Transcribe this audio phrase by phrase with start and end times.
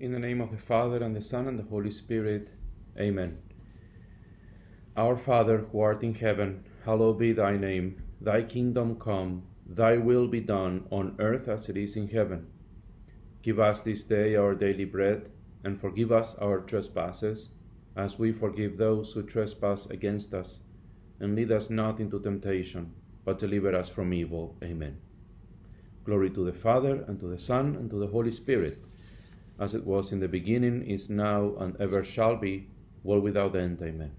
[0.00, 2.52] In the name of the Father, and the Son, and the Holy Spirit.
[2.98, 3.36] Amen.
[4.96, 8.02] Our Father, who art in heaven, hallowed be thy name.
[8.18, 12.46] Thy kingdom come, thy will be done, on earth as it is in heaven.
[13.42, 15.28] Give us this day our daily bread,
[15.62, 17.50] and forgive us our trespasses,
[17.94, 20.60] as we forgive those who trespass against us.
[21.18, 22.94] And lead us not into temptation,
[23.26, 24.56] but deliver us from evil.
[24.64, 24.96] Amen.
[26.06, 28.82] Glory to the Father, and to the Son, and to the Holy Spirit,
[29.60, 32.66] as it was in the beginning, is now, and ever shall be,
[33.04, 33.80] world without end.
[33.82, 34.12] Amen.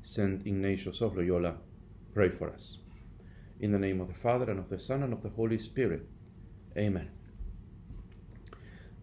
[0.00, 1.56] Saint Ignatius of Loyola,
[2.14, 2.78] pray for us.
[3.60, 6.08] In the name of the Father, and of the Son, and of the Holy Spirit.
[6.76, 7.10] Amen.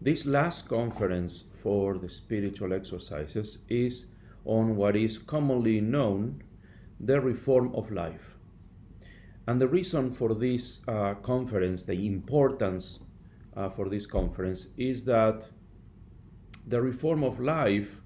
[0.02, 4.06] This last conference for the spiritual exercises is
[4.44, 6.42] on what is commonly known
[6.98, 8.36] the reform of life.
[9.46, 13.00] And the reason for this uh, conference, the importance
[13.56, 15.48] uh, for this conference, is that
[16.70, 18.00] the reform of life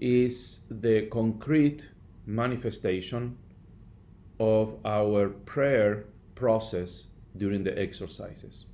[0.00, 1.86] is the concrete
[2.24, 3.36] manifestation
[4.40, 8.64] of our prayer process during the exercises.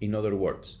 [0.00, 0.78] In other words,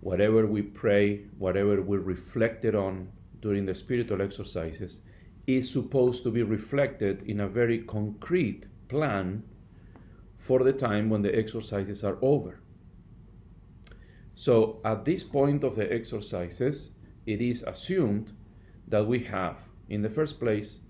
[0.00, 5.02] whatever we pray, whatever we reflected on during the spiritual exercises,
[5.46, 9.42] is supposed to be reflected in a very concrete plan
[10.38, 12.60] for the time when the exercises are over.
[14.40, 16.92] So, at this point of the exercises,
[17.26, 18.32] it is assumed
[18.88, 20.80] that we have, in the first place,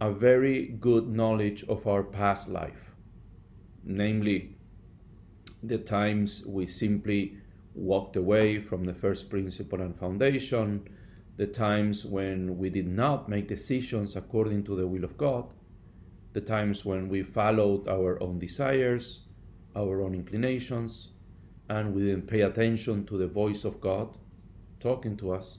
[0.00, 2.90] a very good knowledge of our past life,
[3.84, 4.56] namely,
[5.62, 7.36] the times we simply
[7.72, 10.82] walked away from the first principle and foundation,
[11.36, 15.54] the times when we did not make decisions according to the will of God,
[16.32, 19.22] the times when we followed our own desires,
[19.76, 21.11] our own inclinations,
[21.72, 24.08] and we didn't pay attention to the voice of God
[24.78, 25.58] talking to us.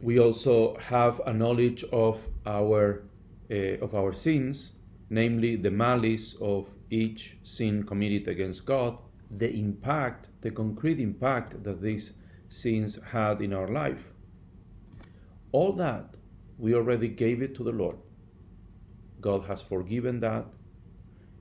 [0.00, 3.02] We also have a knowledge of our
[3.50, 4.72] uh, of our sins,
[5.10, 8.96] namely the malice of each sin committed against God,
[9.30, 12.14] the impact, the concrete impact that these
[12.48, 14.12] sins had in our life.
[15.52, 16.16] All that
[16.58, 17.98] we already gave it to the Lord.
[19.20, 20.46] God has forgiven that.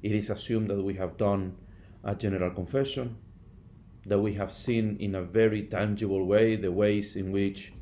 [0.02, 1.56] It is assumed that we have done
[2.04, 3.18] a general confession,
[4.06, 7.74] that we have seen in a very tangible way the ways in which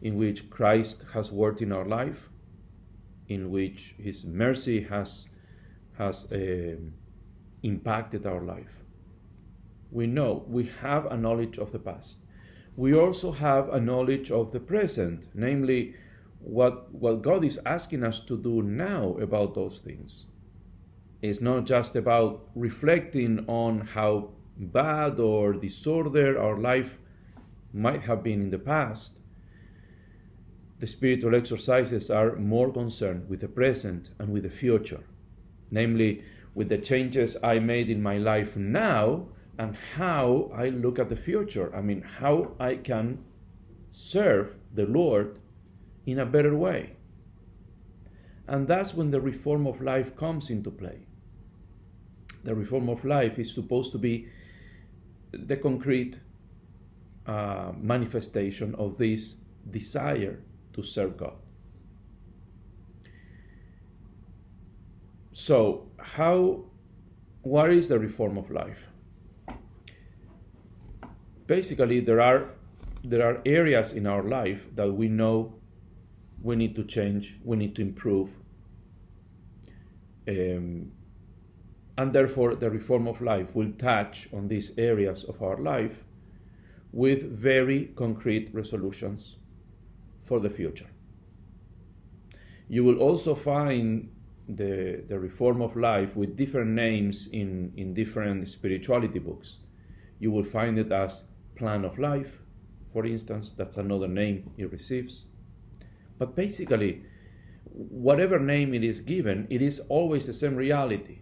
[0.00, 2.28] in which Christ has worked in our life,
[3.28, 5.28] in which His mercy has
[5.98, 6.76] has uh,
[7.62, 8.84] impacted our life.
[9.90, 12.20] We know we have a knowledge of the past.
[12.74, 15.94] We also have a knowledge of the present, namely
[16.40, 20.26] what what God is asking us to do now about those things.
[21.22, 26.98] It's not just about reflecting on how bad or disorder our life
[27.72, 29.20] might have been in the past.
[30.80, 35.04] The spiritual exercises are more concerned with the present and with the future,
[35.70, 36.24] namely
[36.56, 41.16] with the changes I made in my life now and how I look at the
[41.16, 41.72] future.
[41.74, 43.22] I mean, how I can
[43.92, 45.38] serve the Lord
[46.04, 46.96] in a better way.
[48.48, 51.06] And that's when the reform of life comes into play.
[52.44, 54.28] The reform of life is supposed to be
[55.32, 56.20] the concrete
[57.26, 59.36] uh, manifestation of this
[59.70, 60.40] desire
[60.72, 61.34] to serve God.
[65.32, 66.64] So, how,
[67.42, 68.88] what is the reform of life?
[71.46, 72.50] Basically, there are
[73.04, 75.54] there are areas in our life that we know
[76.40, 78.30] we need to change, we need to improve.
[80.28, 80.92] Um,
[81.98, 86.04] and therefore, the reform of life will touch on these areas of our life
[86.92, 89.36] with very concrete resolutions
[90.22, 90.88] for the future.
[92.68, 94.10] You will also find
[94.48, 99.58] the, the reform of life with different names in, in different spirituality books.
[100.18, 101.24] You will find it as
[101.56, 102.40] plan of life,
[102.92, 105.24] for instance, that's another name it receives.
[106.18, 107.04] But basically,
[107.64, 111.21] whatever name it is given, it is always the same reality.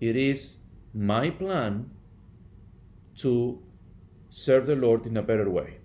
[0.00, 0.58] It is
[0.94, 1.90] my plan
[3.16, 3.62] to
[4.30, 5.78] serve the Lord in a better way.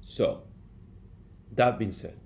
[0.00, 0.42] So,
[1.52, 2.18] that being said,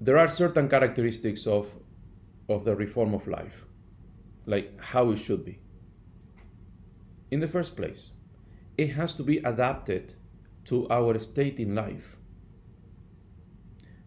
[0.00, 1.68] there are certain characteristics of,
[2.48, 3.64] of the reform of life,
[4.46, 5.60] like how it should be.
[7.30, 8.12] In the first place,
[8.76, 10.14] it has to be adapted
[10.64, 12.16] to our state in life.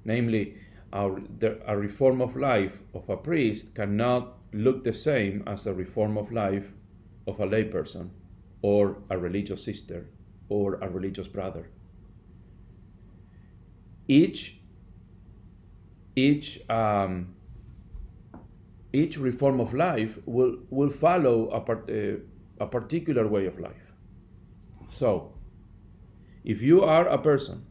[0.04, 0.58] Namely,
[0.94, 6.18] the, a reform of life of a priest cannot look the same as a reform
[6.18, 6.72] of life
[7.26, 8.10] of a layperson
[8.62, 10.10] or a religious sister
[10.50, 11.70] or a religious brother.
[14.08, 14.60] Each
[16.16, 17.34] each um,
[18.92, 22.18] each reform of life will will follow a, part, uh,
[22.60, 23.94] a particular way of life.
[24.90, 25.34] So,
[26.44, 27.66] if you are a person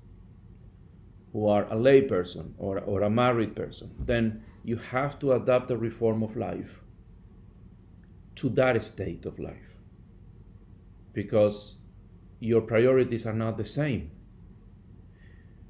[1.32, 5.69] who are a lay person or, or a married person, then you have to adapt
[5.69, 6.81] the reform of life
[8.37, 9.76] to that state of life
[11.12, 11.76] because
[12.40, 14.11] your priorities are not the same.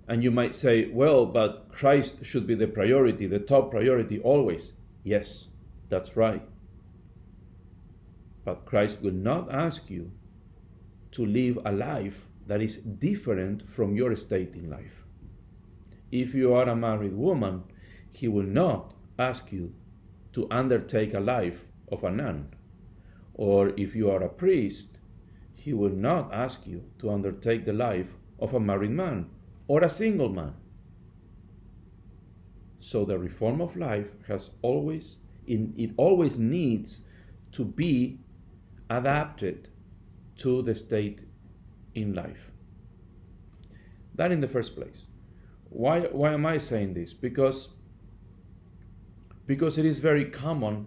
[0.09, 4.73] And you might say, well, but Christ should be the priority, the top priority always.
[5.05, 5.49] Yes,
[5.88, 6.43] that's right.
[8.44, 10.11] But Christ will not ask you
[11.12, 15.05] to live a life that is different from your state in life.
[16.12, 17.64] If you are a married woman,
[18.11, 19.73] he will not ask you
[20.35, 22.55] to undertake a life of a nun.
[23.32, 24.99] Or if you are a priest,
[25.55, 29.31] he will not ask you to undertake the life of a married man
[29.67, 30.55] or a single man.
[32.79, 35.17] So the reform of life has always
[35.47, 37.00] it always needs
[37.53, 38.20] to be
[38.88, 39.69] adapted
[40.37, 41.23] to the state
[41.94, 42.50] in life.
[44.15, 45.08] That in the first place.
[45.73, 47.15] Why, why am I saying this?
[47.15, 47.71] Because,
[49.47, 50.87] because it is very common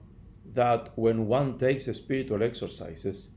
[0.54, 3.30] that when one takes spiritual exercises,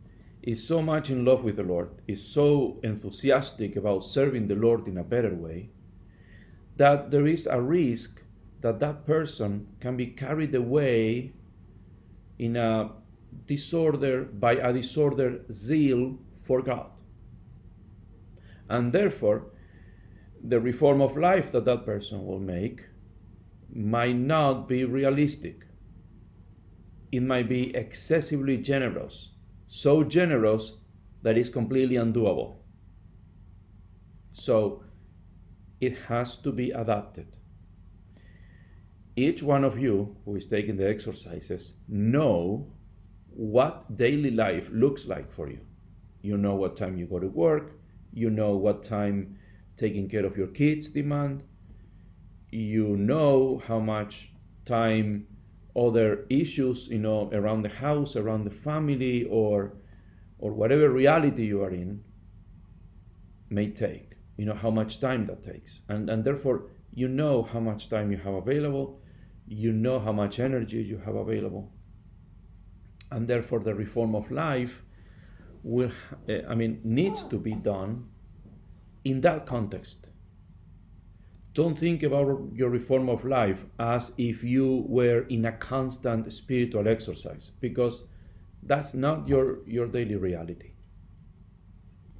[0.42, 4.86] is so much in love with the Lord, is so enthusiastic about serving the Lord
[4.86, 5.70] in a better way,
[6.76, 8.22] that there is a risk
[8.60, 11.32] that that person can be carried away
[12.38, 12.92] in a
[13.46, 16.90] disorder by a disorder zeal for God.
[18.68, 19.46] And therefore,
[20.48, 22.86] the reform of life that that person will make
[23.72, 25.66] might not be realistic.
[27.12, 29.32] It might be excessively generous,
[29.66, 30.74] so generous
[31.22, 32.56] that it's completely undoable.
[34.32, 34.84] So
[35.80, 37.38] it has to be adapted
[39.18, 42.70] each one of you who is taking the exercises know
[43.30, 45.58] what daily life looks like for you.
[46.22, 47.72] You know what time you go to work,
[48.12, 49.36] you know what time
[49.78, 51.44] taking care of your kids demand,
[52.50, 54.32] you know how much
[54.64, 55.26] time
[55.74, 59.74] other issues, you know, around the house, around the family or
[60.38, 62.04] or whatever reality you are in
[63.48, 64.16] may take.
[64.36, 65.82] You know how much time that takes.
[65.88, 69.00] And and therefore you know how much time you have available
[69.48, 71.72] you know how much energy you have available.
[73.10, 74.82] And therefore, the reform of life
[75.62, 75.90] will,
[76.28, 78.08] eh, I mean, needs to be done
[79.08, 80.08] in that context.
[81.54, 86.86] Don't think about your reform of life as if you were in a constant spiritual
[86.86, 88.04] exercise, because
[88.62, 90.72] that's not your, your daily reality.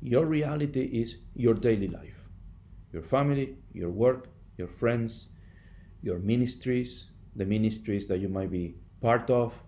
[0.00, 2.14] Your reality is your daily life
[2.90, 5.28] your family, your work, your friends,
[6.00, 9.62] your ministries, the ministries that you might be part of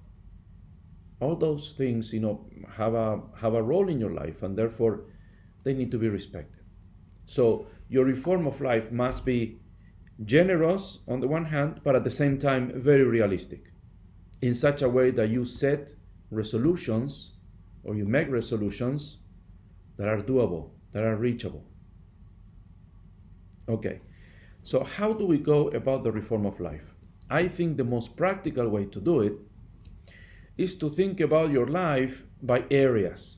[1.21, 2.47] all those things you know
[2.77, 5.05] have a have a role in your life and therefore
[5.65, 6.60] they need to be respected
[7.31, 9.61] so your reform of life must be
[10.25, 13.73] generous on the one hand but at the same time very realistic.
[14.43, 15.93] In such a way that you set
[16.33, 17.35] resolutions
[17.85, 19.19] or you make resolutions
[19.97, 21.65] that are doable that are reachable.
[23.69, 24.01] Okay.
[24.65, 26.97] So how do we go about the reform of life?
[27.31, 29.35] I think the most practical way to do it
[30.59, 33.37] is to think about your life by areas.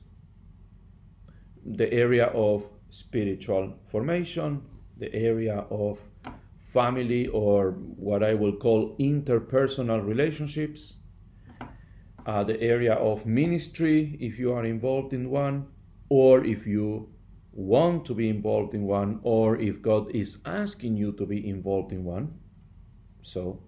[1.63, 4.61] The area of spiritual formation,
[4.97, 5.99] the area of
[6.59, 10.97] family or what I will call interpersonal relationships,
[12.27, 15.65] uh, the area of ministry if you are involved in one,
[16.09, 17.09] or if you
[17.51, 21.91] want to be involved in one, or if God is asking you to be involved
[21.91, 22.37] in one.
[23.23, 23.63] So,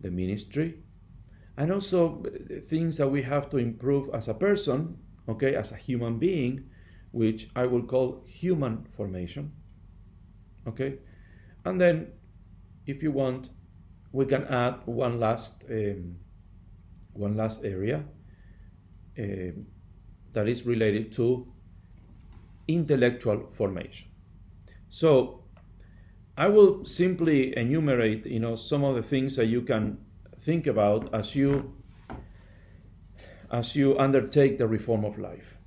[0.00, 0.82] the ministry,
[1.56, 5.76] and also uh, things that we have to improve as a person, okay, as a
[5.76, 6.69] human being,
[7.12, 9.52] which I will call human formation,
[10.66, 10.98] okay,
[11.64, 12.12] and then
[12.86, 13.50] if you want,
[14.12, 16.16] we can add one last um,
[17.12, 18.04] one last area
[19.18, 19.22] uh,
[20.32, 21.52] that is related to
[22.68, 24.08] intellectual formation.
[24.88, 25.44] So
[26.36, 29.98] I will simply enumerate, you know, some of the things that you can
[30.38, 31.74] think about as you
[33.50, 35.59] as you undertake the reform of life.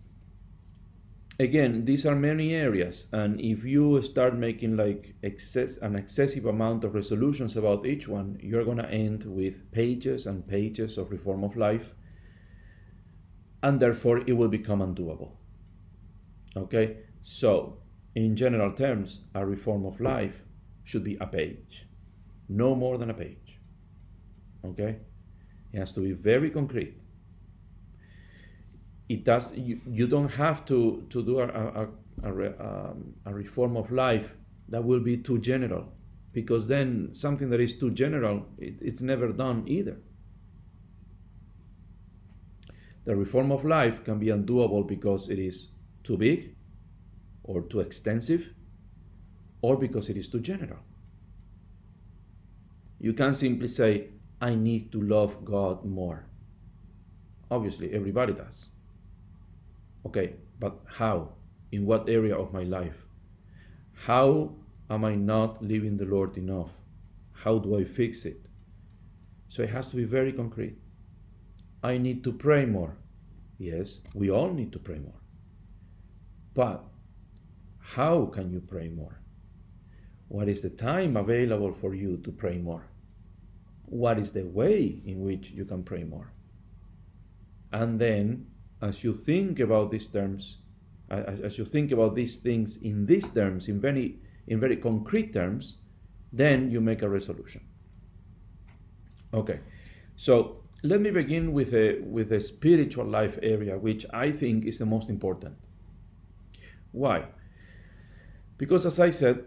[1.44, 6.84] Again, these are many areas, and if you start making like excess an excessive amount
[6.84, 11.56] of resolutions about each one, you're gonna end with pages and pages of reform of
[11.56, 11.94] life,
[13.62, 15.34] and therefore it will become undoable.
[16.56, 17.78] Okay, so
[18.16, 20.42] in general terms, a reform of life
[20.84, 21.86] should be a page,
[22.50, 23.60] no more than a page.
[24.66, 24.98] Okay,
[25.72, 27.03] it has to be very concrete
[29.10, 31.88] it does you, you don't have to to do a, a,
[32.24, 32.30] a,
[32.60, 34.36] um, a, reform of life
[34.70, 35.92] that will be too general
[36.32, 39.98] because then something that is too general it, it's never done either.
[43.06, 45.68] The reform of life can be undoable because it is
[46.04, 46.56] too big
[47.44, 48.54] or too extensive
[49.62, 50.80] or because it is too general.
[53.00, 54.08] You can simply say
[54.40, 56.26] i need to love god more.
[57.52, 58.70] Obviously everybody does
[60.06, 61.30] okay, but how?
[61.72, 63.06] In what area of my life?
[63.94, 64.56] How
[64.90, 66.72] am I not living the Lord enough?
[67.32, 68.48] How do I fix it?
[69.50, 70.78] So it has to be very concrete.
[71.84, 72.96] I need to pray more.
[73.58, 75.22] Yes, we all need to pray more.
[76.54, 76.84] But
[77.80, 79.20] how can you pray more?
[80.28, 82.88] What is the time available for you to pray more?
[83.86, 86.32] What is the way in which you can pray more?
[87.72, 88.48] And then
[88.84, 90.58] as you think about these terms,
[91.10, 95.32] as, as you think about these things in these terms, in very, in very concrete
[95.32, 95.78] terms,
[96.34, 97.62] then you make a resolution.
[99.34, 99.62] Okay,
[100.16, 104.80] so let me begin with a with the spiritual life area, which I think is
[104.80, 105.56] the most important.
[106.92, 107.25] Why?
[108.58, 109.46] Because as I said,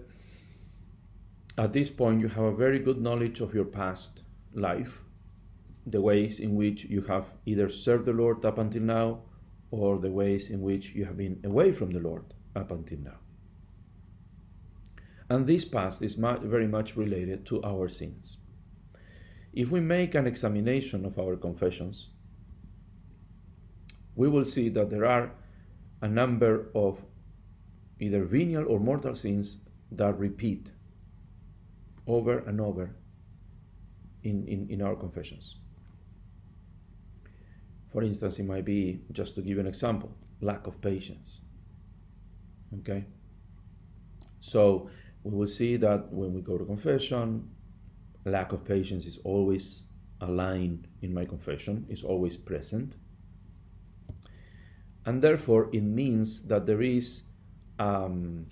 [1.59, 4.23] at this point you have a very good knowledge of your past
[4.55, 5.02] life,
[5.87, 9.21] the ways in which you have either served the Lord up until now
[9.71, 12.25] or the ways in which you have been away from the Lord
[12.57, 13.19] up until now.
[15.28, 18.38] And this past is very much related to our sins.
[19.52, 22.09] If we make an examination of our confessions,
[24.14, 25.33] we will see that there are
[26.00, 27.02] a number of
[27.99, 29.59] either venial or mortal sins
[29.90, 30.73] that repeat
[32.07, 32.95] over and over
[34.23, 35.57] in, in, in our confessions.
[37.97, 41.41] For instance, it might be, just to give an example, lack of patience.
[42.81, 43.07] Okay?
[44.38, 44.91] So
[45.23, 47.49] we will see that when we go to confession,
[48.26, 49.85] lack of patience is always
[50.21, 52.97] aligned in my confession, is always present.
[55.07, 57.23] And therefore, it means that there is
[57.79, 58.49] um,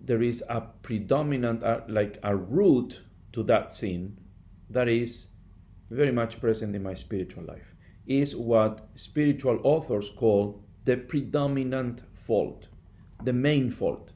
[0.00, 3.02] there is a predominant, uh, like a root
[3.32, 4.16] to that sin
[4.70, 5.26] that is
[5.90, 7.74] very much present in my spiritual life
[8.08, 12.68] is what spiritual authors call the predominant fault,
[13.22, 14.12] the main fault.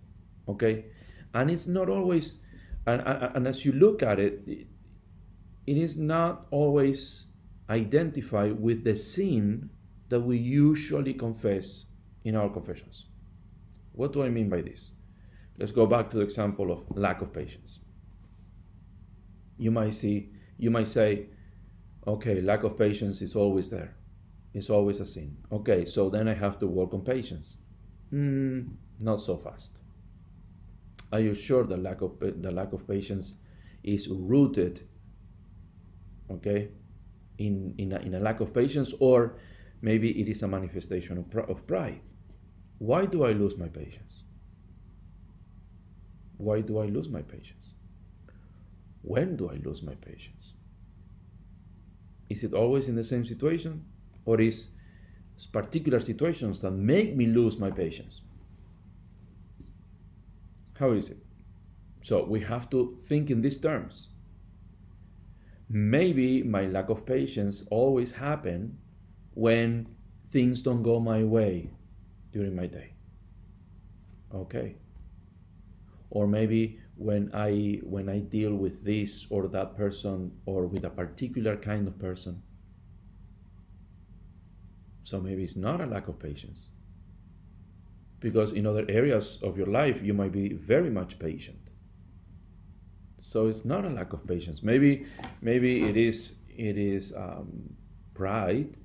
[0.48, 0.86] Okay?
[1.34, 2.38] And it's not always,
[2.86, 4.66] and, and as you look at it,
[5.66, 7.26] it is not always
[7.68, 9.70] identified with the sin
[10.08, 11.84] that we usually confess
[12.24, 13.06] in our confessions.
[13.92, 14.92] What do I mean by this?
[15.58, 17.78] Let's go back to the example of lack of patience.
[19.58, 21.26] You might see, you might say,
[22.06, 23.94] Okay, lack of patience is always there.
[24.52, 25.36] It's always a sin.
[25.50, 27.58] Okay, so then I have to work on patience.
[28.12, 29.78] Mm, not so fast.
[31.12, 33.36] Are you sure the lack of the lack of patience
[33.82, 34.82] is rooted?
[36.30, 36.70] Okay,
[37.38, 39.36] in in a, in a lack of patience, or
[39.80, 42.00] maybe it is a manifestation of, of pride.
[42.78, 44.24] Why do I lose my patience?
[46.36, 47.74] Why do I lose my patience?
[49.02, 50.54] When do I lose my patience?
[52.32, 53.84] Is it always in the same situation?
[54.24, 54.70] Or is
[55.52, 58.22] particular situations that make me lose my patience?
[60.78, 61.18] How is it?
[62.02, 64.08] So we have to think in these terms.
[65.68, 68.78] Maybe my lack of patience always happen
[69.34, 69.88] when
[70.28, 71.70] things don't go my way
[72.32, 72.94] during my day.
[74.34, 74.76] Okay.
[76.10, 80.90] Or maybe when I when I deal with this or that person or with a
[80.90, 82.42] particular kind of person.
[85.04, 86.68] So maybe it's not a lack of patience.
[88.20, 91.58] Because in other areas of your life you might be very much patient.
[93.20, 94.62] So it's not a lack of patience.
[94.62, 95.06] Maybe
[95.40, 97.74] maybe it is it is um,
[98.14, 98.76] pride,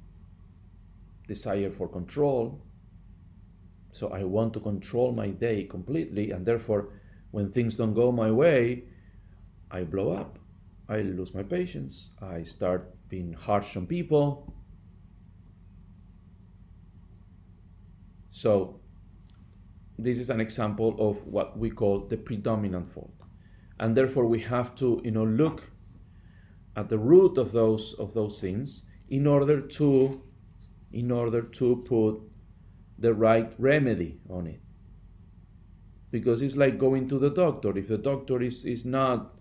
[1.28, 2.64] desire for control.
[3.92, 6.90] So I want to control my day completely, and therefore
[7.38, 8.84] when things don't go my way,
[9.70, 10.40] I blow up.
[10.90, 12.10] I lose my patience.
[12.20, 14.52] I start being harsh on people.
[18.32, 18.80] So,
[20.00, 23.14] this is an example of what we call the predominant fault.
[23.80, 25.70] And therefore we have to, you know, look
[26.76, 30.24] at the root of those of those sins in order to
[30.92, 32.20] in order to put
[32.98, 34.62] the right remedy on it.
[36.12, 37.78] Because it's like going to the doctor.
[37.78, 39.36] If the doctor is, is not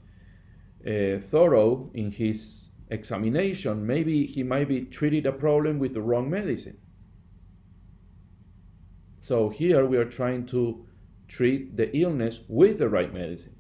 [0.87, 6.29] uh, thorough in his examination, maybe he might be treating a problem with the wrong
[6.29, 6.79] medicine.
[9.19, 10.87] So here we are trying to
[11.29, 13.57] treat the illness with the right medicine.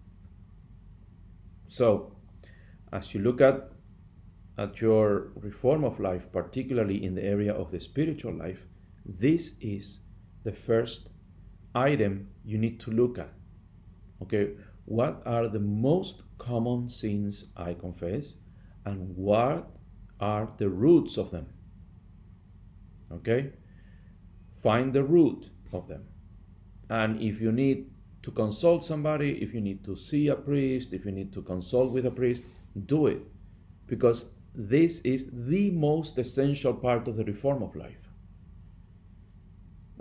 [1.68, 2.16] So
[2.92, 3.72] as you look at
[4.58, 8.66] at your reform of life, particularly in the area of the spiritual life,
[9.04, 9.98] this is
[10.44, 11.10] the first
[11.76, 13.32] item you need to look at.
[14.22, 14.52] Okay,
[14.86, 18.36] what are the most common sins I confess
[18.84, 19.68] and what
[20.18, 21.46] are the roots of them?
[23.12, 23.52] Okay,
[24.62, 26.04] find the root of them.
[26.88, 27.90] And if you need
[28.22, 31.92] to consult somebody, if you need to see a priest, if you need to consult
[31.92, 32.42] with a priest,
[32.86, 33.22] do it
[33.86, 38.05] because this is the most essential part of the reform of life.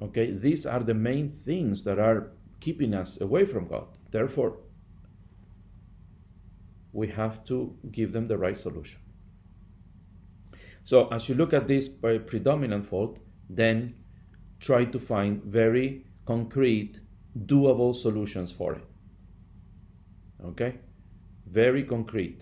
[0.01, 3.87] Okay, these are the main things that are keeping us away from God.
[4.11, 4.57] Therefore,
[6.91, 8.99] we have to give them the right solution.
[10.83, 13.95] So, as you look at this predominant fault, then
[14.59, 16.99] try to find very concrete,
[17.37, 18.85] doable solutions for it.
[20.43, 20.75] Okay?
[21.45, 22.41] Very concrete.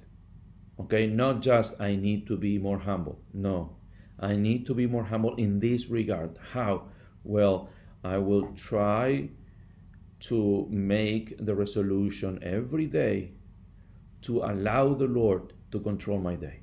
[0.79, 3.21] Okay, not just I need to be more humble.
[3.33, 3.77] No,
[4.19, 6.37] I need to be more humble in this regard.
[6.51, 6.89] How?
[7.23, 7.69] Well,
[8.03, 9.29] I will try
[10.21, 13.31] to make the resolution every day
[14.21, 16.61] to allow the Lord to control my day.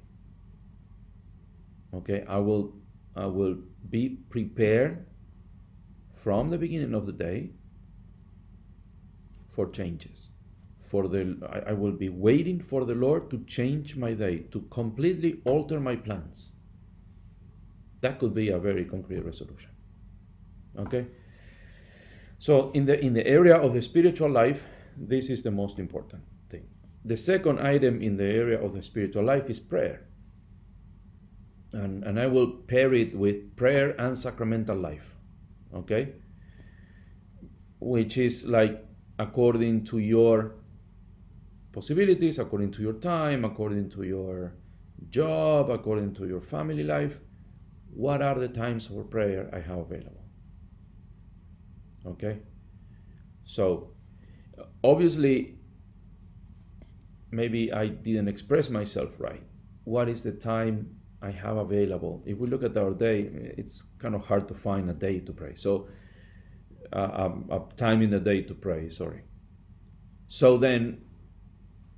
[1.92, 2.74] Okay, I will
[3.16, 3.56] I will
[3.90, 5.06] be prepared
[6.14, 7.50] from the beginning of the day
[9.48, 10.30] for changes
[10.90, 14.60] for the I, I will be waiting for the Lord to change my day, to
[14.70, 16.52] completely alter my plans.
[18.00, 19.70] That could be a very concrete resolution.
[20.78, 21.06] Okay?
[22.38, 24.64] So in the in the area of the spiritual life,
[24.96, 26.66] this is the most important thing.
[27.04, 30.06] The second item in the area of the spiritual life is prayer.
[31.72, 35.16] And, and I will pair it with prayer and sacramental life.
[35.74, 36.14] Okay?
[37.78, 38.84] Which is like
[39.18, 40.56] according to your
[41.72, 44.54] possibilities, according to your time, according to your
[45.08, 47.20] job, according to your family life.
[47.92, 50.19] What are the times for prayer I have available?
[52.06, 52.40] Okay?
[53.44, 53.92] So,
[54.82, 55.58] obviously,
[57.30, 59.42] maybe I didn't express myself right.
[59.84, 62.22] What is the time I have available?
[62.26, 65.32] If we look at our day, it's kind of hard to find a day to
[65.32, 65.54] pray.
[65.54, 65.88] So,
[66.92, 69.22] uh, a, a time in the day to pray, sorry.
[70.28, 71.02] So then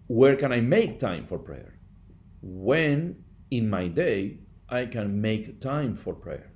[0.06, 1.78] where can I make time for prayer?
[2.40, 6.52] When in my day I can make time for prayer.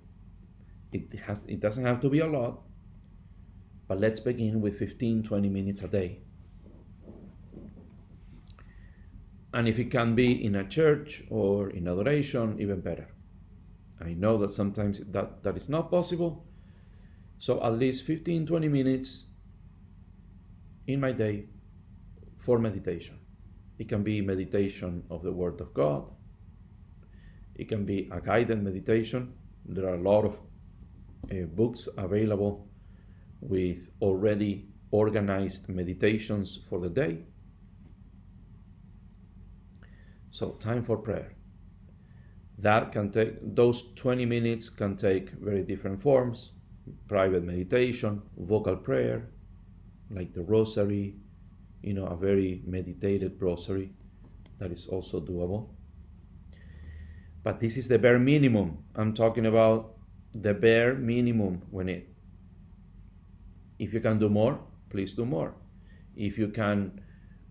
[0.93, 2.63] It has it doesn't have to be a lot,
[3.88, 6.20] but let's begin with 15 20 minutes a day.
[9.55, 13.09] And if it can be in a church or in adoration, even better.
[14.01, 16.44] I know that sometimes that, that is not possible.
[17.38, 19.27] So at least 15 20 minutes
[20.87, 21.46] in my day
[22.38, 23.18] for meditation.
[23.79, 26.05] It can be meditation of the Word of God.
[27.55, 29.35] It can be a guided meditation.
[29.64, 30.38] There are a lot of
[31.31, 32.68] uh, books available
[33.40, 37.18] with already organized meditations for the day.
[40.31, 41.33] So, time for prayer.
[42.59, 46.53] That can take, those 20 minutes can take very different forms
[47.09, 49.29] private meditation, vocal prayer,
[50.11, 51.16] like the rosary,
[51.83, 53.92] you know, a very meditated rosary
[54.59, 55.68] that is also doable.
[57.42, 58.79] But this is the bare minimum.
[58.94, 59.94] I'm talking about
[60.35, 62.09] the bare minimum when it.
[63.79, 64.59] If you can do more,
[64.91, 65.55] please do more.
[66.17, 67.01] If you can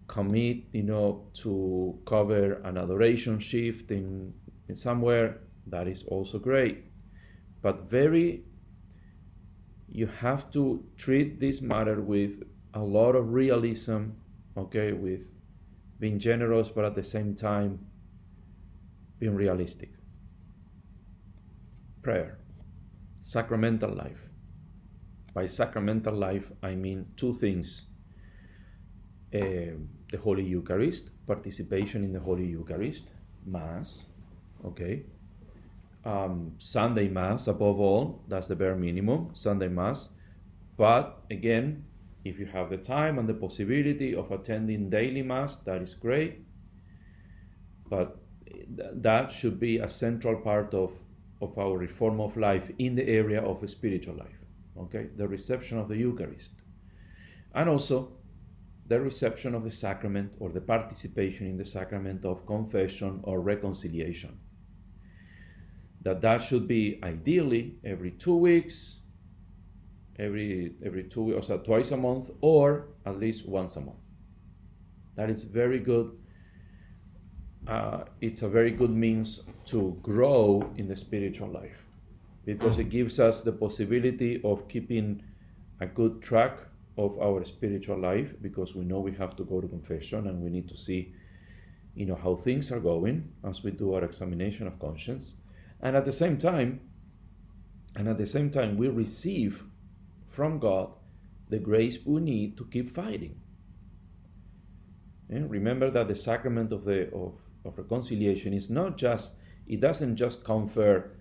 [0.08, 4.34] commit, you know, to cover an adoration shift in,
[4.68, 6.86] in somewhere, that is also great.
[7.62, 8.44] But very,
[9.90, 14.10] you have to treat this matter with a lot of realism,
[14.58, 15.32] okay, with
[16.00, 17.80] being generous, but at the same time
[19.18, 19.94] being realistic.
[22.02, 22.38] Prayer,
[23.22, 24.30] sacramental life.
[25.36, 27.88] By sacramental life, I mean two things
[29.34, 29.76] uh,
[30.10, 33.12] the Holy Eucharist, participation in the Holy Eucharist,
[33.46, 34.06] Mass,
[34.64, 35.04] okay.
[36.06, 39.32] Um, Sunday Mass, above all, that's the bare minimum.
[39.34, 40.10] Sunday Mass,
[40.78, 41.84] But again,
[42.24, 46.46] if you have the time and the possibility of attending daily Mass, that is great.
[47.90, 48.18] But
[48.78, 50.94] that should be a central part of,
[51.42, 54.45] of our reform of life in the area of spiritual life.
[54.78, 56.54] Okay, the reception of the Eucharist.
[57.54, 58.12] And also
[58.88, 64.38] the reception of the sacrament or the participation in the sacrament of confession or reconciliation.
[66.02, 68.98] That that should be ideally every two weeks,
[70.20, 74.14] every every two weeks, or twice a month, or at least once a month.
[75.16, 76.12] That is very good.
[77.66, 81.85] Uh, it's a very good means to grow in the spiritual life
[82.46, 85.24] because it gives us the possibility of keeping
[85.82, 86.60] a good track
[86.98, 90.50] of our spiritual life because we know we have to go to confession and we
[90.50, 91.14] need to see
[91.96, 95.36] you know how things are going as we do our examination of conscience.
[95.82, 96.82] And at the same time
[97.96, 99.64] and at the same time we receive
[100.28, 100.90] from god
[101.50, 103.40] the grace we need to keep fighting.
[105.30, 109.36] And remember that the sacrament of the of, of reconciliation is not just
[109.68, 111.12] it doesn't just confer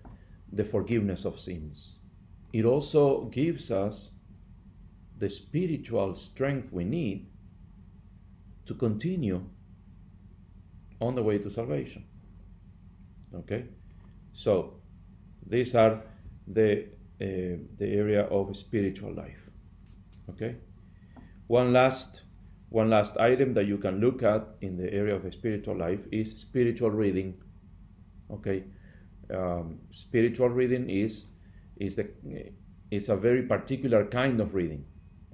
[0.55, 1.95] the forgiveness of sins
[2.55, 4.11] it also gives us
[5.17, 7.27] the spiritual strength we need
[8.65, 9.43] to continue
[11.01, 12.05] on the way to salvation.
[13.33, 13.65] Okay?
[14.31, 14.75] So,
[15.45, 16.01] these are
[16.47, 16.85] the,
[17.21, 19.49] uh, the area of spiritual life.
[20.29, 20.55] Okay?
[21.47, 22.23] One last,
[22.69, 26.37] one last item that you can look at in the area of spiritual life is
[26.37, 27.33] spiritual reading.
[28.31, 28.63] Okay?
[29.33, 31.25] Um, spiritual reading is,
[31.77, 32.07] is, the,
[32.91, 34.85] is a very particular kind of reading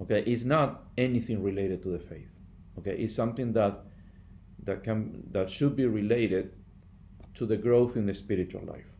[0.02, 0.22] okay?
[0.26, 2.32] It's not anything related to the faith
[2.78, 2.92] okay?
[2.92, 3.84] It's something that
[4.64, 6.52] that can that should be related
[7.34, 8.90] to the growth in the spiritual life.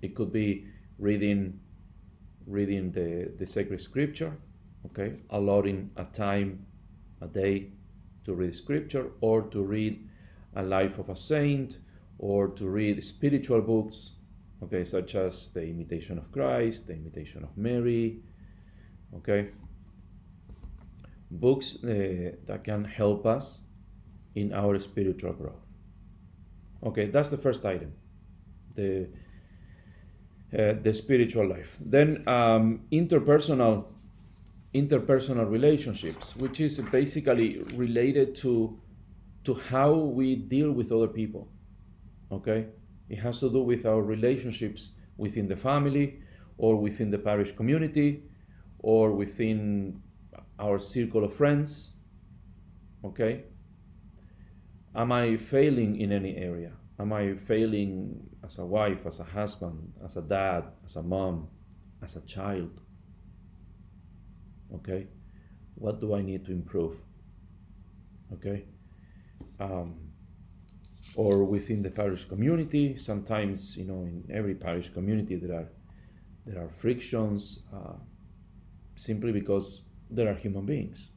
[0.00, 0.66] It could be
[0.98, 1.60] reading
[2.46, 4.36] reading the the sacred scripture
[4.86, 5.16] okay?
[5.30, 6.66] Allotting a time
[7.20, 7.70] a day
[8.24, 10.08] to read scripture or to read
[10.54, 11.78] a life of a saint
[12.18, 14.12] or to read spiritual books
[14.62, 18.20] okay such as the imitation of christ the imitation of mary
[19.14, 19.50] okay
[21.32, 23.60] books uh, that can help us
[24.34, 25.76] in our spiritual growth.
[26.84, 27.92] Okay, that's the first item,
[28.74, 29.08] the
[30.52, 31.76] uh, the spiritual life.
[31.80, 33.86] Then um, interpersonal
[34.74, 38.78] interpersonal relationships, which is basically related to
[39.44, 41.48] to how we deal with other people.
[42.30, 42.66] Okay,
[43.08, 46.20] it has to do with our relationships within the family,
[46.58, 48.22] or within the parish community,
[48.78, 50.00] or within
[50.58, 51.94] our circle of friends?
[53.04, 53.44] Okay?
[54.94, 56.72] Am I failing in any area?
[56.98, 61.48] Am I failing as a wife, as a husband, as a dad, as a mom,
[62.02, 62.80] as a child?
[64.74, 65.08] Okay?
[65.74, 66.96] What do I need to improve?
[68.34, 68.64] Okay?
[69.58, 70.01] Um,
[71.14, 75.68] or within the parish community, sometimes, you know, in every parish community there are
[76.44, 77.94] there are frictions uh,
[78.96, 81.10] simply because there are human beings.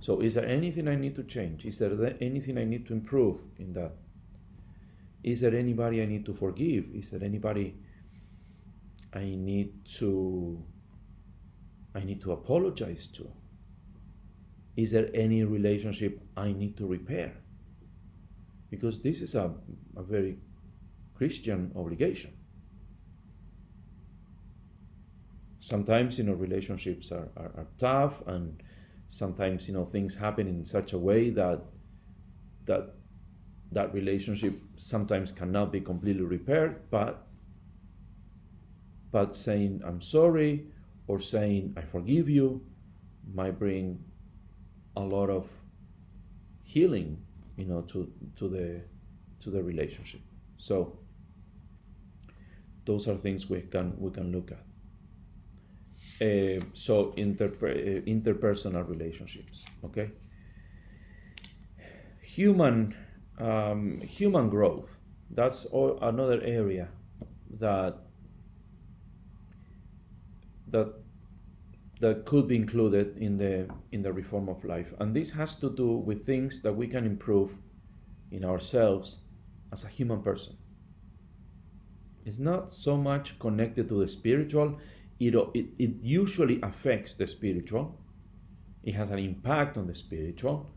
[0.00, 1.64] So, is there anything I need to change?
[1.64, 3.92] Is there anything I need to improve in that?
[5.22, 6.84] Is there anybody I need to forgive?
[6.94, 7.74] Is there anybody
[9.12, 10.62] I need to
[11.94, 13.30] I need to apologize to?
[14.76, 17.32] Is there any relationship I need to repair?
[18.70, 19.52] Because this is a,
[19.96, 20.38] a very
[21.14, 22.32] Christian obligation.
[25.66, 28.62] sometimes you know relationships are, are, are, tough and
[29.08, 31.60] sometimes you know things happen in such a way that
[32.66, 32.94] that
[33.72, 37.26] that relationship sometimes cannot be completely repaired but
[39.10, 40.66] but saying i'm sorry
[41.08, 42.64] or saying i forgive you
[43.34, 43.98] might bring
[44.94, 45.50] a lot of
[46.62, 47.18] healing
[47.56, 48.80] you know to to the
[49.40, 50.20] to the relationship.
[50.56, 50.98] So
[52.84, 54.62] those are things we can we can look at.
[56.18, 60.10] Uh, so interper uh, interpersonal relationships okay?
[62.22, 62.94] Human
[63.38, 64.98] um, human growth
[65.30, 66.88] that's all, another area
[67.50, 67.98] that
[70.68, 70.94] that
[72.00, 75.70] that could be included in the in the reform of life and this has to
[75.70, 77.58] do with things that we can improve
[78.30, 79.18] in ourselves
[79.72, 80.56] as a human person
[82.24, 84.78] it's not so much connected to the spiritual
[85.18, 87.98] it, it, it usually affects the spiritual,
[88.82, 90.70] it has an impact on the spiritual,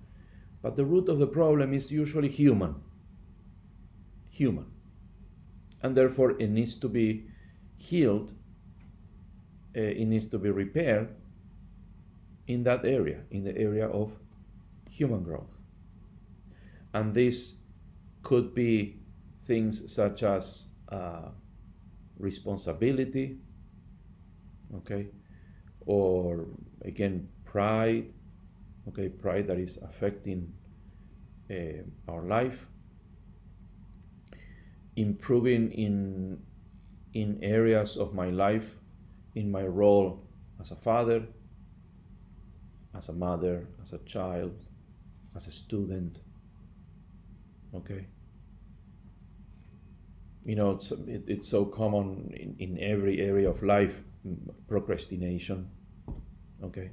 [0.62, 2.76] but the root of the problem is usually human.
[4.30, 4.68] Human.
[5.82, 7.28] And therefore, it needs to be
[7.76, 8.34] healed,
[9.76, 11.10] uh, it needs to be repaired
[12.48, 14.12] in that area, in the area of
[14.90, 15.52] human growth.
[16.94, 17.56] And this
[18.24, 19.00] could be
[19.42, 21.30] things such as uh,
[22.18, 23.38] responsibility,
[24.76, 25.08] okay,
[25.86, 26.48] or
[26.84, 28.12] again, pride,
[28.88, 30.52] okay, pride that is affecting
[31.50, 32.68] uh, our life,
[34.96, 36.42] improving in
[37.14, 38.76] in areas of my life,
[39.36, 40.24] in my role
[40.60, 41.24] as a father,
[42.96, 44.66] as a mother, as a child,
[45.36, 46.20] as a student.
[47.74, 48.06] Okay.
[50.46, 54.38] You know, it's, it, it's so common in, in every area of life mm,
[54.68, 55.70] procrastination.
[56.64, 56.92] Okay.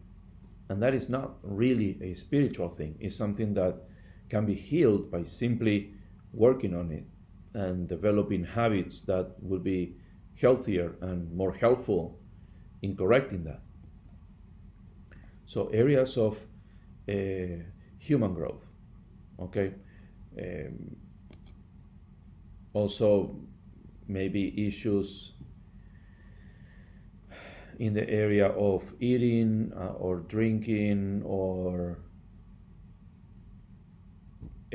[0.68, 3.76] And that is not really a spiritual thing, it's something that
[4.28, 5.92] can be healed by simply
[6.32, 7.04] working on it
[7.54, 9.96] and developing habits that will be
[10.40, 12.18] healthier and more helpful
[12.82, 13.62] in correcting that.
[15.46, 16.38] So, areas of
[17.08, 17.62] uh,
[17.98, 18.66] human growth,
[19.40, 19.74] okay?
[20.38, 20.96] Um,
[22.72, 23.36] also,
[24.08, 25.32] maybe issues
[27.78, 31.98] in the area of eating uh, or drinking or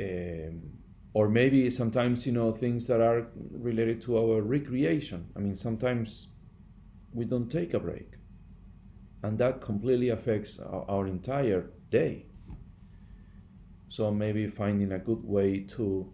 [0.00, 0.62] um,
[1.14, 6.28] or maybe sometimes you know things that are related to our recreation i mean sometimes
[7.12, 8.12] we don't take a break.
[9.22, 12.26] And that completely affects our, our entire day.
[13.88, 16.12] So maybe finding a good way to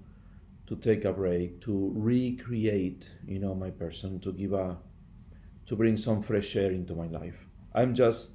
[0.67, 4.77] to take a break to recreate you know my person to give a
[5.65, 7.47] to bring some fresh air into my life.
[7.75, 8.33] I'm just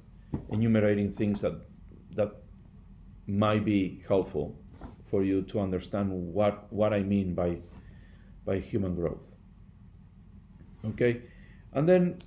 [0.50, 1.54] enumerating things that
[2.16, 2.32] that
[3.26, 4.56] might be helpful
[5.04, 7.58] for you to understand what, what I mean by,
[8.44, 9.34] by human growth.
[10.84, 11.22] Okay,
[11.72, 12.18] and then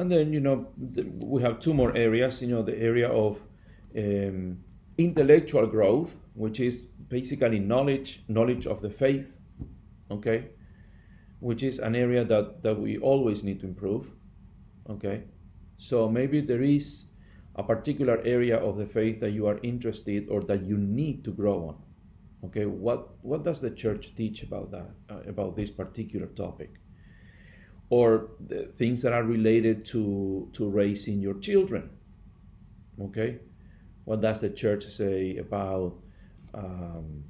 [0.00, 0.66] and then you know
[1.18, 2.40] we have two more areas.
[2.40, 3.42] You know the area of
[3.96, 4.58] um,
[4.96, 9.36] intellectual growth, which is basically knowledge knowledge of the faith.
[10.10, 10.46] Okay,
[11.40, 14.10] which is an area that that we always need to improve.
[14.88, 15.24] Okay,
[15.76, 17.04] so maybe there is
[17.54, 21.30] a particular area of the faith that you are interested or that you need to
[21.30, 21.76] grow on.
[22.46, 26.80] Okay, what what does the church teach about that uh, about this particular topic?
[27.90, 28.30] Or
[28.74, 31.90] things that are related to to raising your children.
[33.00, 33.40] Okay,
[34.04, 35.94] what does the church say about
[36.54, 37.24] um,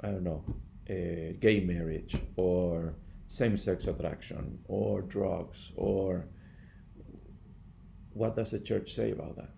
[0.00, 0.44] I don't know,
[0.88, 2.94] uh, gay marriage or
[3.28, 6.26] same-sex attraction or drugs or
[8.12, 9.50] what does the church say about that?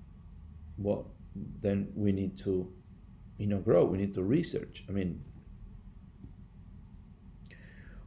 [0.78, 1.12] Well,
[1.60, 2.72] then we need to,
[3.36, 3.84] you know, grow.
[3.84, 4.84] We need to research.
[4.88, 5.22] I mean,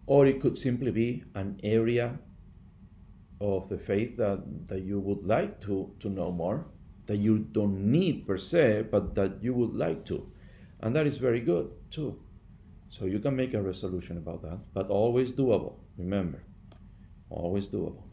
[0.06, 2.20] or it could simply be an area
[3.40, 6.66] of the faith that, that you would like to, to know more,
[7.08, 10.32] that you don't need per se, but that you would like to.
[10.80, 12.20] And that is very good too.
[12.90, 15.76] So you can make a resolution about that, but always doable.
[15.98, 16.44] Remember,
[17.30, 18.04] always doable.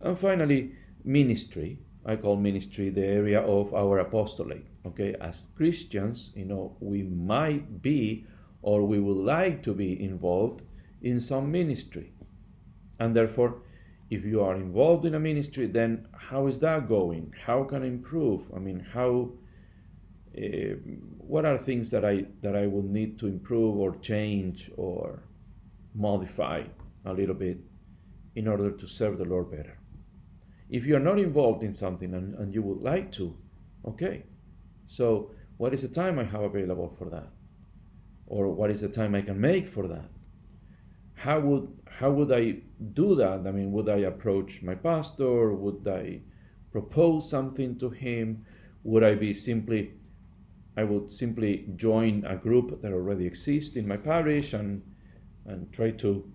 [0.00, 0.72] And finally,
[1.04, 1.78] ministry.
[2.04, 4.66] I call ministry the area of our apostolate.
[4.86, 8.26] Okay, as Christians, you know, we might be
[8.62, 10.62] or we would like to be involved
[11.02, 12.12] in some ministry.
[12.98, 13.62] And therefore,
[14.08, 17.34] if you are involved in a ministry, then how is that going?
[17.44, 18.50] How can I improve?
[18.54, 19.32] I mean, how
[20.36, 20.74] uh,
[21.18, 25.22] what are things that I that I will need to improve or change or
[25.94, 26.64] modify
[27.04, 27.58] a little bit
[28.34, 29.78] in order to serve the Lord better?
[30.68, 33.36] If you're not involved in something and, and you would like to,
[33.86, 34.24] okay.
[34.88, 37.28] So, what is the time I have available for that?
[38.26, 40.10] Or what is the time I can make for that?
[41.16, 42.58] How would how would I
[42.92, 43.46] do that?
[43.46, 45.52] I mean, would I approach my pastor?
[45.52, 46.20] Would I
[46.70, 48.44] propose something to him?
[48.84, 49.94] Would I be simply
[50.76, 54.82] I would simply join a group that already exists in my parish and
[55.46, 56.30] and try to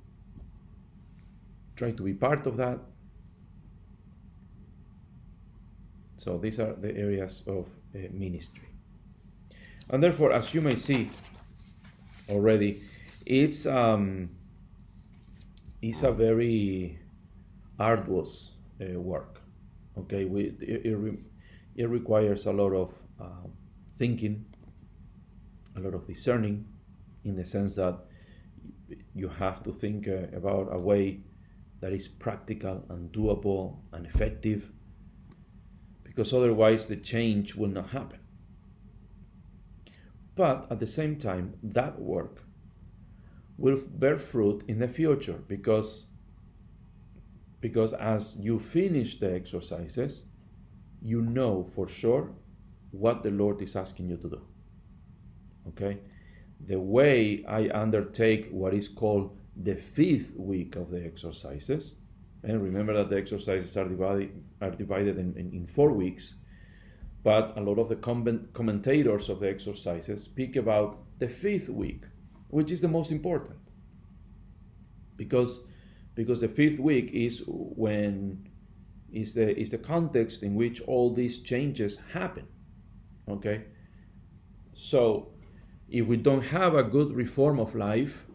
[1.75, 2.79] try to be part of that
[6.21, 7.65] So these are the areas of
[7.95, 8.69] uh, ministry.
[9.89, 11.09] And therefore, as you may see
[12.29, 12.83] already,
[13.25, 14.29] it's um,
[15.81, 16.99] it's a very
[17.79, 19.41] arduous uh, work.
[19.97, 21.17] Okay, we, it, it, re,
[21.75, 23.47] it, requires a lot of uh,
[23.95, 24.45] thinking,
[25.75, 26.65] a lot of discerning,
[27.23, 27.99] in the sense that
[29.13, 31.21] you have to think uh, about a way
[31.81, 34.71] that is practical and doable and effective
[36.03, 38.19] because otherwise the change will not happen.
[40.35, 42.43] But at the same time, that work
[43.61, 46.07] will bear fruit in the future because,
[47.59, 50.25] because as you finish the exercises,
[51.01, 52.31] you know for sure
[52.91, 54.41] what the Lord is asking you to do.
[55.69, 55.99] Okay?
[56.67, 61.93] The way I undertake what is called the fifth week of the exercises,
[62.43, 66.35] and remember that the exercises are divided, are divided in, in, in four weeks,
[67.23, 72.05] but a lot of the comment, commentators of the exercises speak about the fifth week,
[72.51, 73.57] which is the most important.
[75.15, 75.61] Because,
[76.15, 78.47] because the fifth week is when
[79.11, 82.47] is the is the context in which all these changes happen.
[83.27, 83.63] Okay?
[84.73, 85.33] So
[85.89, 88.25] if we don't have a good reform of life,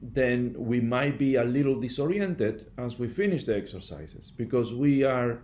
[0.00, 5.42] then we might be a little disoriented as we finish the exercises because we are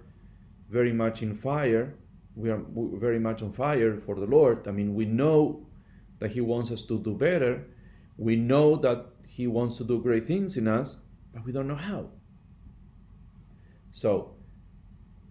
[0.69, 1.95] very much in fire.
[2.35, 4.67] We are very much on fire for the Lord.
[4.67, 5.67] I mean, we know
[6.19, 7.67] that He wants us to do better.
[8.19, 10.99] We know that He wants to do great things in us,
[11.33, 12.11] but we don't know how.
[13.91, 14.35] So,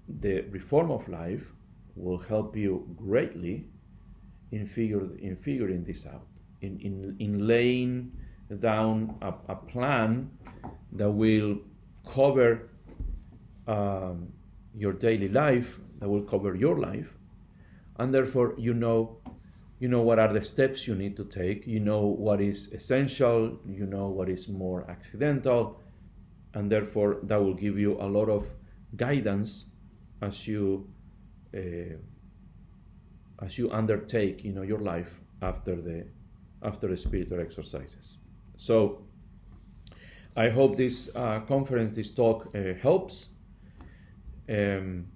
[0.08, 1.52] the reform of life
[1.96, 3.66] will help you greatly
[4.52, 6.26] in, figure, in figuring this out,
[6.62, 8.14] in, in, in laying
[8.60, 10.32] down a, a plan
[10.94, 11.60] that will
[12.08, 12.70] cover
[13.68, 14.32] um,
[14.74, 17.14] your daily life, that will cover your life,
[17.98, 19.18] and therefore you know
[19.80, 23.60] you know what are the steps you need to take you know what is essential
[23.66, 25.80] you know what is more accidental
[26.54, 28.48] and therefore that will give you a lot of
[28.96, 29.68] guidance
[30.22, 30.88] as you
[31.56, 31.96] uh,
[33.42, 36.06] as you undertake you know your life after the
[36.64, 38.18] after the spiritual exercises.
[38.56, 39.04] So
[40.36, 43.30] i hope this uh, conference this talk uh, helps.
[44.50, 45.08] Um,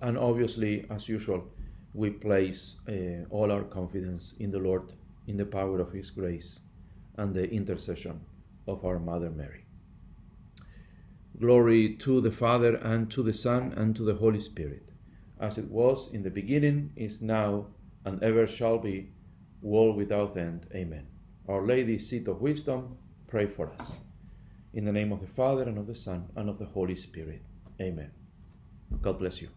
[0.00, 1.44] and obviously as usual
[1.94, 4.92] we place uh, all our confidence in the lord
[5.26, 6.60] in the power of his grace
[7.16, 8.20] and the intercession
[8.66, 9.64] of our mother mary
[11.38, 14.92] glory to the father and to the son and to the holy spirit
[15.42, 17.66] as it was in the beginning, is now,
[18.04, 19.10] and ever shall be,
[19.60, 20.66] world without end.
[20.72, 21.08] Amen.
[21.48, 24.00] Our Lady, seat of wisdom, pray for us.
[24.72, 27.42] In the name of the Father, and of the Son, and of the Holy Spirit.
[27.80, 28.12] Amen.
[29.02, 29.48] God bless you.